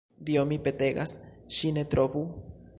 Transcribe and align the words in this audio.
Dio, 0.29 0.45
mi 0.51 0.57
petegas, 0.67 1.13
ŝi 1.59 1.75
ne 1.79 1.87
trovu! 1.95 2.29